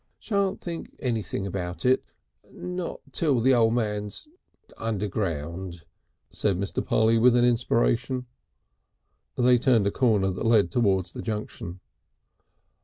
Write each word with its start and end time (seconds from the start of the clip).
"Shan't 0.17 0.59
think 0.59 0.95
anything 0.97 1.45
about 1.45 1.85
it 1.85 2.03
not 2.51 3.01
till 3.11 3.39
the 3.39 3.53
O' 3.53 3.69
Man's 3.69 4.27
underground," 4.77 5.83
said 6.31 6.57
Mr. 6.57 6.83
Polly 6.83 7.19
with 7.19 7.35
an 7.35 7.45
inspiration. 7.45 8.25
They 9.37 9.59
turned 9.59 9.85
a 9.85 9.91
corner 9.91 10.31
that 10.31 10.43
led 10.43 10.71
towards 10.71 11.11
the 11.13 11.21
junction. 11.21 11.81